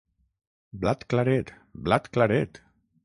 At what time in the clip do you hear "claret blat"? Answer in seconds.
1.13-2.11